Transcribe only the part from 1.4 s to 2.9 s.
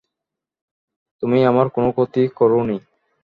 আমার কোনো ক্ষতি করোনি।